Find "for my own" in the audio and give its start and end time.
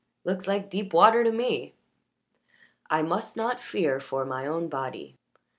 3.99-4.67